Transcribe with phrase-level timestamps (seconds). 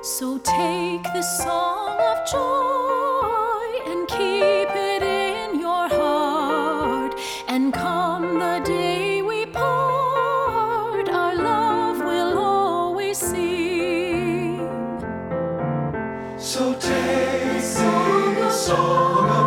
[0.00, 7.14] So take this song of joy and keep it in your heart.
[7.48, 14.58] And come the day we part, our love will always sing.
[16.38, 19.37] So take this song of joy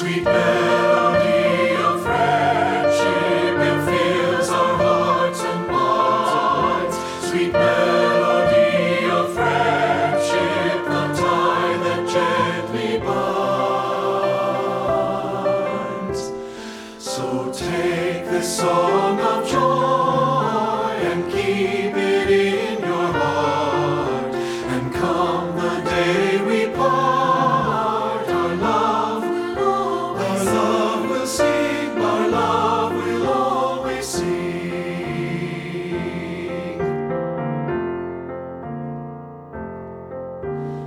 [0.00, 6.96] Sweet melody of friendship, it fills our hearts and minds.
[7.28, 13.40] Sweet melody of friendship, the tie that gently binds.
[16.98, 19.69] So take this song of joy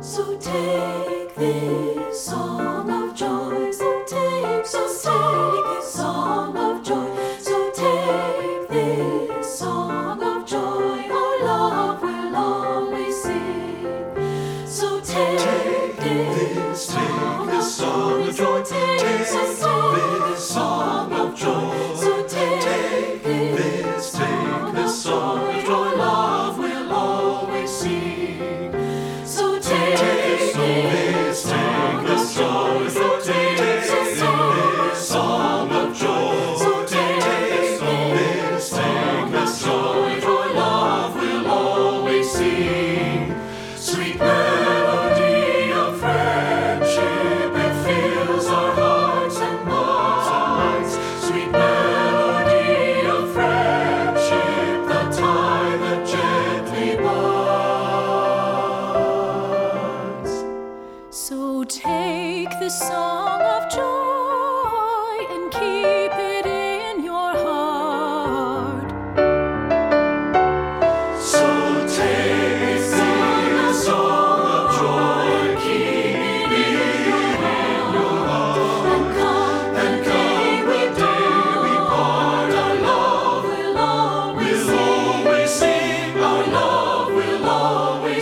[0.00, 3.70] So take this song of joy.
[3.72, 7.16] So take, so take this song of joy.
[7.40, 11.08] So take this song of joy.
[11.10, 14.66] Our love will always sing.
[14.66, 18.07] So take, Take this, take this song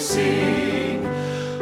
[0.07, 1.05] sing,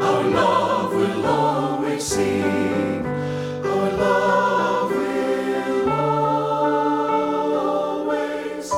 [0.00, 5.91] our love will always sing, our love will
[7.88, 8.69] always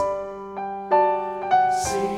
[1.84, 2.15] sing.